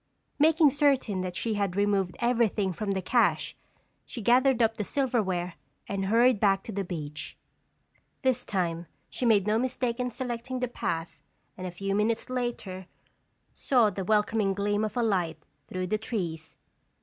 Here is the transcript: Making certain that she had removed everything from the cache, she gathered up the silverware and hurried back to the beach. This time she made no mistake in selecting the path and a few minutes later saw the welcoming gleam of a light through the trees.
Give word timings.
Making 0.39 0.71
certain 0.71 1.21
that 1.21 1.35
she 1.35 1.53
had 1.53 1.75
removed 1.75 2.17
everything 2.19 2.73
from 2.73 2.93
the 2.93 3.03
cache, 3.03 3.55
she 4.03 4.19
gathered 4.19 4.59
up 4.59 4.77
the 4.77 4.83
silverware 4.83 5.53
and 5.87 6.05
hurried 6.05 6.39
back 6.39 6.63
to 6.63 6.71
the 6.71 6.83
beach. 6.83 7.37
This 8.23 8.43
time 8.43 8.87
she 9.11 9.27
made 9.27 9.45
no 9.45 9.59
mistake 9.59 9.99
in 9.99 10.09
selecting 10.09 10.59
the 10.59 10.67
path 10.67 11.21
and 11.55 11.67
a 11.67 11.69
few 11.69 11.93
minutes 11.93 12.31
later 12.31 12.87
saw 13.53 13.91
the 13.91 14.03
welcoming 14.03 14.55
gleam 14.55 14.83
of 14.83 14.97
a 14.97 15.03
light 15.03 15.37
through 15.67 15.85
the 15.85 15.99
trees. 15.99 16.57